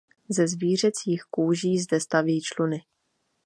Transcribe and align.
Ze 0.29 0.47
zvířecích 0.47 1.23
kůží 1.29 1.79
zde 1.79 1.99
staví 1.99 2.41
čluny. 2.41 2.81